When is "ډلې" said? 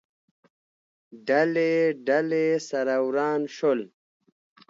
1.27-1.73, 2.07-2.47